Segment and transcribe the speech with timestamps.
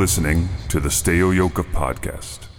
[0.00, 2.49] Listening to the Steo Yoka podcast.